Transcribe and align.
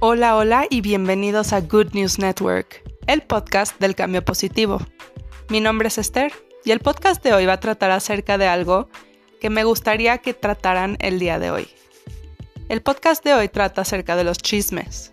Hola, 0.00 0.36
hola 0.36 0.64
y 0.70 0.80
bienvenidos 0.80 1.52
a 1.52 1.60
Good 1.60 1.88
News 1.92 2.20
Network, 2.20 2.84
el 3.08 3.20
podcast 3.20 3.80
del 3.80 3.96
cambio 3.96 4.24
positivo. 4.24 4.78
Mi 5.48 5.60
nombre 5.60 5.88
es 5.88 5.98
Esther 5.98 6.32
y 6.64 6.70
el 6.70 6.78
podcast 6.78 7.20
de 7.24 7.34
hoy 7.34 7.46
va 7.46 7.54
a 7.54 7.60
tratar 7.60 7.90
acerca 7.90 8.38
de 8.38 8.46
algo 8.46 8.88
que 9.40 9.50
me 9.50 9.64
gustaría 9.64 10.18
que 10.18 10.34
trataran 10.34 10.98
el 11.00 11.18
día 11.18 11.40
de 11.40 11.50
hoy. 11.50 11.66
El 12.68 12.80
podcast 12.80 13.24
de 13.24 13.34
hoy 13.34 13.48
trata 13.48 13.80
acerca 13.80 14.14
de 14.14 14.22
los 14.22 14.38
chismes. 14.38 15.12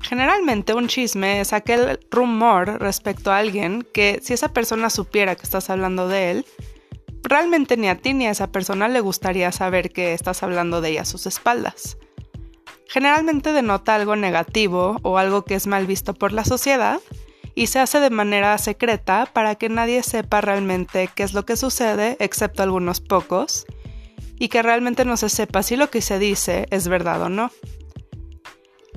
Generalmente 0.00 0.74
un 0.74 0.86
chisme 0.86 1.40
es 1.40 1.52
aquel 1.52 1.98
rumor 2.12 2.80
respecto 2.80 3.32
a 3.32 3.38
alguien 3.38 3.82
que 3.92 4.20
si 4.22 4.32
esa 4.32 4.52
persona 4.52 4.90
supiera 4.90 5.34
que 5.34 5.42
estás 5.42 5.70
hablando 5.70 6.06
de 6.06 6.30
él, 6.30 6.46
realmente 7.24 7.76
ni 7.76 7.88
a 7.88 7.96
ti 7.96 8.14
ni 8.14 8.28
a 8.28 8.30
esa 8.30 8.52
persona 8.52 8.86
le 8.86 9.00
gustaría 9.00 9.50
saber 9.50 9.90
que 9.90 10.14
estás 10.14 10.44
hablando 10.44 10.80
de 10.80 10.90
ella 10.90 11.02
a 11.02 11.04
sus 11.04 11.26
espaldas. 11.26 11.98
Generalmente 12.88 13.52
denota 13.52 13.94
algo 13.94 14.16
negativo 14.16 14.98
o 15.02 15.18
algo 15.18 15.44
que 15.44 15.54
es 15.54 15.66
mal 15.66 15.86
visto 15.86 16.14
por 16.14 16.32
la 16.32 16.44
sociedad 16.44 17.00
y 17.54 17.66
se 17.66 17.80
hace 17.80 18.00
de 18.00 18.08
manera 18.08 18.56
secreta 18.56 19.28
para 19.30 19.56
que 19.56 19.68
nadie 19.68 20.02
sepa 20.02 20.40
realmente 20.40 21.10
qué 21.14 21.22
es 21.22 21.34
lo 21.34 21.44
que 21.44 21.56
sucede, 21.56 22.16
excepto 22.18 22.62
algunos 22.62 23.00
pocos, 23.00 23.66
y 24.38 24.48
que 24.48 24.62
realmente 24.62 25.04
no 25.04 25.16
se 25.18 25.28
sepa 25.28 25.62
si 25.62 25.76
lo 25.76 25.90
que 25.90 26.00
se 26.00 26.18
dice 26.18 26.66
es 26.70 26.88
verdad 26.88 27.20
o 27.22 27.28
no. 27.28 27.50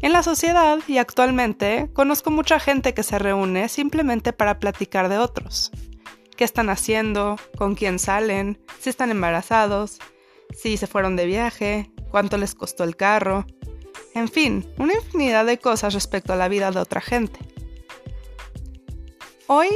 En 0.01 0.13
la 0.13 0.23
sociedad 0.23 0.79
y 0.87 0.97
actualmente 0.97 1.89
conozco 1.93 2.31
mucha 2.31 2.59
gente 2.59 2.93
que 2.93 3.03
se 3.03 3.19
reúne 3.19 3.67
simplemente 3.67 4.31
para 4.31 4.59
platicar 4.59 5.09
de 5.09 5.17
otros. 5.17 5.69
¿Qué 6.37 6.45
están 6.45 6.69
haciendo? 6.69 7.35
¿Con 7.57 7.75
quién 7.75 7.99
salen? 7.99 8.59
¿Si 8.79 8.89
están 8.89 9.11
embarazados? 9.11 9.99
¿Si 10.55 10.77
se 10.77 10.87
fueron 10.87 11.15
de 11.15 11.25
viaje? 11.25 11.91
¿Cuánto 12.09 12.37
les 12.37 12.55
costó 12.55 12.83
el 12.83 12.95
carro? 12.95 13.45
En 14.13 14.27
fin, 14.27 14.71
una 14.77 14.93
infinidad 14.93 15.45
de 15.45 15.57
cosas 15.57 15.93
respecto 15.93 16.33
a 16.33 16.35
la 16.35 16.47
vida 16.47 16.71
de 16.71 16.79
otra 16.79 17.01
gente. 17.01 17.39
Hoy, 19.47 19.69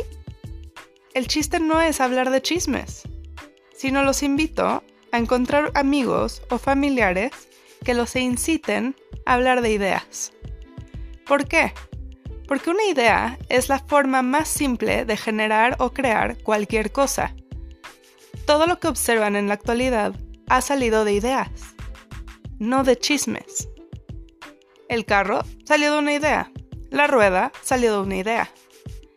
el 1.14 1.28
chiste 1.28 1.60
no 1.60 1.82
es 1.82 2.02
hablar 2.02 2.30
de 2.30 2.42
chismes, 2.42 3.04
sino 3.76 4.04
los 4.04 4.24
invito 4.24 4.84
a 5.12 5.18
encontrar 5.18 5.72
amigos 5.76 6.42
o 6.50 6.58
familiares 6.58 7.32
que 7.84 7.94
los 7.94 8.16
inciten 8.16 8.96
a 9.26 9.34
hablar 9.36 9.62
de 9.62 9.72
ideas. 9.72 10.34
¿Por 11.26 11.48
qué? 11.48 11.74
Porque 12.48 12.70
una 12.70 12.84
idea 12.86 13.40
es 13.50 13.70
la 13.70 13.80
forma 13.80 14.22
más 14.22 14.48
simple 14.48 15.06
de 15.06 15.18
generar 15.18 15.76
o 15.80 15.92
crear 15.92 16.38
cualquier 16.44 16.92
cosa. 16.92 17.34
Todo 18.46 18.68
lo 18.68 18.80
que 18.80 18.88
observan 18.88 19.36
en 19.36 19.48
la 19.48 19.56
actualidad 19.56 20.14
ha 20.48 20.62
salido 20.62 21.06
de 21.06 21.14
ideas, 21.14 21.50
no 22.60 22.84
de 22.84 22.98
chismes. 22.98 23.70
El 24.88 25.06
carro 25.06 25.42
salió 25.66 25.94
de 25.94 26.00
una 26.00 26.14
idea, 26.14 26.52
la 26.90 27.08
rueda 27.08 27.52
salió 27.62 27.94
de 27.94 28.00
una 28.02 28.18
idea, 28.18 28.52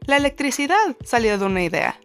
la 0.06 0.16
electricidad 0.16 0.97
salió 1.05 1.38
de 1.38 1.44
una 1.44 1.62
idea. 1.62 2.00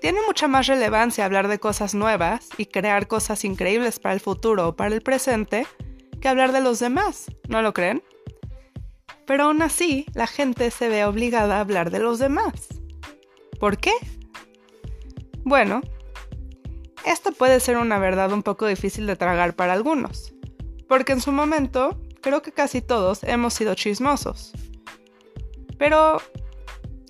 Tiene 0.00 0.18
mucha 0.26 0.48
más 0.48 0.66
relevancia 0.66 1.24
hablar 1.24 1.46
de 1.46 1.60
cosas 1.60 1.94
nuevas 1.94 2.48
y 2.58 2.66
crear 2.66 3.06
cosas 3.06 3.44
increíbles 3.44 4.00
para 4.00 4.14
el 4.14 4.20
futuro 4.20 4.68
o 4.68 4.76
para 4.76 4.92
el 4.92 5.00
presente 5.00 5.66
que 6.20 6.28
hablar 6.28 6.50
de 6.50 6.60
los 6.60 6.80
demás, 6.80 7.26
¿no 7.48 7.62
lo 7.62 7.72
creen? 7.72 8.02
Pero 9.26 9.44
aún 9.44 9.62
así, 9.62 10.06
la 10.14 10.26
gente 10.26 10.72
se 10.72 10.88
ve 10.88 11.04
obligada 11.04 11.58
a 11.58 11.60
hablar 11.60 11.90
de 11.90 12.00
los 12.00 12.18
demás. 12.18 12.68
¿Por 13.60 13.78
qué? 13.78 13.92
Bueno, 15.44 15.82
esto 17.06 17.30
puede 17.30 17.60
ser 17.60 17.76
una 17.76 17.98
verdad 17.98 18.32
un 18.32 18.42
poco 18.42 18.66
difícil 18.66 19.06
de 19.06 19.14
tragar 19.14 19.54
para 19.54 19.72
algunos, 19.72 20.34
porque 20.88 21.12
en 21.12 21.20
su 21.20 21.30
momento 21.30 22.00
creo 22.22 22.40
que 22.40 22.52
casi 22.52 22.80
todos 22.80 23.22
hemos 23.24 23.54
sido 23.54 23.74
chismosos. 23.74 24.52
Pero, 25.78 26.22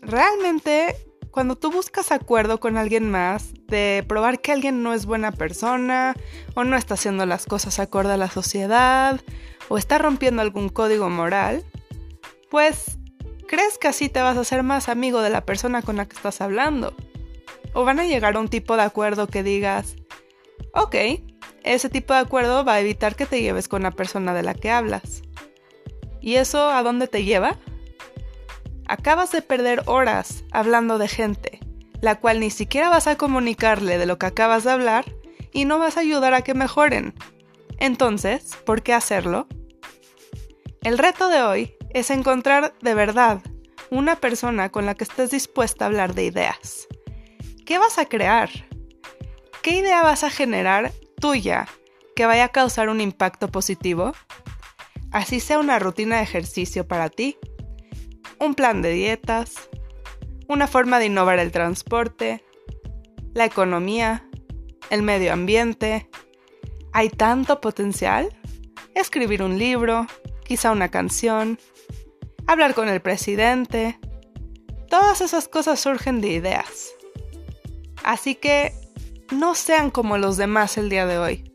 realmente 0.01 0.97
cuando 1.33 1.57
tú 1.57 1.73
buscas 1.73 2.13
acuerdo 2.13 2.61
con 2.61 2.77
alguien 2.77 3.11
más, 3.11 3.55
de 3.67 4.05
probar 4.07 4.41
que 4.41 4.53
alguien 4.53 4.83
no 4.83 4.93
es 4.93 5.07
buena 5.07 5.33
persona, 5.33 6.15
o 6.55 6.63
no 6.63 6.77
está 6.77 6.95
haciendo 6.95 7.25
las 7.25 7.47
cosas 7.47 7.79
acorde 7.79 8.13
a 8.13 8.19
la 8.19 8.29
sociedad, 8.29 9.19
o 9.69 9.79
está 9.79 9.97
rompiendo 9.97 10.43
algún 10.43 10.69
código 10.69 11.09
moral, 11.09 11.65
pues 12.51 12.99
crees 13.49 13.79
que 13.79 13.89
así 13.89 14.11
te 14.11 14.21
vas 14.21 14.37
a 14.37 14.43
hacer 14.43 14.63
más 14.63 14.91
amigo 14.91 15.23
de 15.23 15.31
la 15.31 15.47
persona 15.47 15.81
con 15.81 15.97
la 15.97 16.07
que 16.07 16.17
estás 16.17 16.43
hablando. 16.43 16.95
O 17.73 17.87
van 17.87 17.99
a 17.99 18.05
llegar 18.05 18.37
a 18.37 18.41
un 18.41 18.49
tipo 18.49 18.77
de 18.77 18.83
acuerdo 18.83 19.27
que 19.27 19.43
digas, 19.43 19.97
ok, 20.75 20.97
ese 21.65 21.89
tipo 21.89 22.15
de 22.15 22.21
acuerdo 22.21 22.65
va 22.65 22.75
a 22.75 22.81
evitar 22.81 23.17
que 23.17 23.27
te 23.27 23.41
lleves 23.41 23.69
con 23.69 23.83
la 23.83 23.91
persona 23.91 24.35
de 24.35 24.43
la 24.43 24.55
que 24.55 24.71
hablas. 24.71 25.23
¿Y 26.21 26.37
eso 26.37 26.71
a 26.71 26.83
dónde 26.83 27.09
te 27.09 27.25
lleva? 27.25 27.59
acabas 28.93 29.33
de 29.33 29.41
perder 29.41 29.83
horas 29.87 30.45
hablando 30.51 30.99
de 30.99 31.09
gente, 31.09 31.61
la 32.03 32.21
cual 32.21 32.41
ni 32.41 32.51
siquiera 32.51 32.91
vas 32.91 33.07
a 33.07 33.17
comunicarle 33.17 33.97
de 33.97 34.05
lo 34.05 34.19
que 34.19 34.27
acabas 34.27 34.65
de 34.65 34.71
hablar 34.71 35.07
y 35.51 35.65
no 35.65 35.79
vas 35.79 35.97
a 35.97 36.01
ayudar 36.01 36.35
a 36.35 36.43
que 36.43 36.53
mejoren. 36.53 37.15
Entonces, 37.79 38.55
¿por 38.67 38.83
qué 38.83 38.93
hacerlo? 38.93 39.47
El 40.83 40.99
reto 40.99 41.29
de 41.29 41.41
hoy 41.41 41.75
es 41.95 42.11
encontrar 42.11 42.75
de 42.83 42.95
verdad 42.95 43.41
una 43.91 44.17
persona 44.17 44.71
con 44.71 44.85
la 44.85 44.95
que 44.95 45.05
estés 45.05 45.31
dispuesta 45.31 45.87
a 45.87 45.89
hablar 45.89 46.15
de 46.15 46.25
ideas. 46.25 46.87
¿Qué 47.65 47.79
vas 47.79 47.99
a 47.99 48.05
crear? 48.07 48.51
¿Qué 49.63 49.79
idea 49.79 50.03
vas 50.03 50.23
a 50.23 50.29
generar 50.29 50.93
tuya 51.23 51.67
que 52.15 52.27
vaya 52.27 52.45
a 52.45 52.49
causar 52.51 52.91
un 52.91 53.01
impacto 53.01 53.49
positivo? 53.49 54.13
Así 55.11 55.41
sea 55.41 55.59
una 55.59 55.79
rutina 55.79 56.19
de 56.19 56.23
ejercicio 56.25 56.87
para 56.87 57.09
ti 57.09 57.39
un 58.45 58.55
plan 58.55 58.83
de 58.83 58.91
dietas, 58.91 59.55
una 60.49 60.67
forma 60.67 60.99
de 60.99 61.07
innovar 61.07 61.39
el 61.39 61.53
transporte, 61.53 62.45
la 63.35 63.45
economía, 63.45 64.29
el 64.91 65.03
medio 65.03 65.33
ambiente. 65.33 66.11
Hay 66.93 67.09
tanto 67.09 67.61
potencial. 67.61 68.37
Escribir 68.95 69.43
un 69.43 69.59
libro, 69.59 70.07
quizá 70.45 70.73
una 70.73 70.91
canción, 70.91 71.59
hablar 72.47 72.75
con 72.75 72.89
el 72.89 73.01
presidente. 73.01 73.99
Todas 74.89 75.21
esas 75.21 75.49
cosas 75.49 75.81
surgen 75.81 76.21
de 76.21 76.29
ideas. 76.29 76.93
Así 78.03 78.35
que 78.35 78.75
no 79.31 79.55
sean 79.55 79.91
como 79.91 80.19
los 80.19 80.37
demás 80.37 80.77
el 80.79 80.89
día 80.89 81.07
de 81.07 81.19
hoy. 81.19 81.55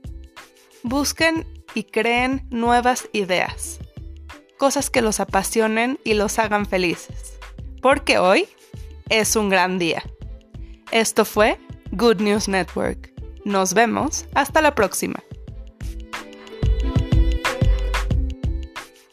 Busquen 0.84 1.46
y 1.74 1.84
creen 1.84 2.48
nuevas 2.50 3.10
ideas 3.14 3.80
cosas 4.58 4.90
que 4.90 5.02
los 5.02 5.20
apasionen 5.20 6.00
y 6.04 6.16
los 6.16 6.40
hagan 6.40 6.66
felices. 6.66 7.38
Porque 7.82 8.18
hoy 8.18 8.48
es 9.10 9.36
un 9.36 9.50
gran 9.50 9.80
día. 9.80 10.04
Esto 10.92 11.26
fue 11.26 11.60
Good 11.92 12.22
News 12.22 12.48
Network. 12.48 13.14
Nos 13.46 13.74
vemos 13.74 14.26
hasta 14.34 14.62
la 14.62 14.76
próxima. 14.76 15.24